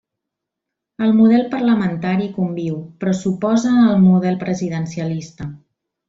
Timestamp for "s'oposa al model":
3.21-4.39